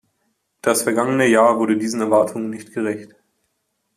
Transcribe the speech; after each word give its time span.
Das 0.63 0.81
vergangene 0.81 1.27
Jahr 1.27 1.59
wurde 1.59 1.77
diesen 1.77 2.01
Erwartungen 2.01 2.49
nicht 2.49 2.73
gerecht. 2.73 3.13